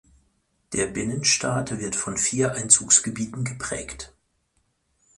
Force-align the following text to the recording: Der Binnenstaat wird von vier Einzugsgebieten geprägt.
Der 0.73 0.87
Binnenstaat 0.87 1.77
wird 1.77 1.95
von 1.95 2.17
vier 2.17 2.53
Einzugsgebieten 2.55 3.43
geprägt. 3.43 4.15